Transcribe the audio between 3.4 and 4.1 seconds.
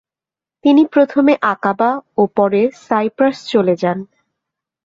চলে যান।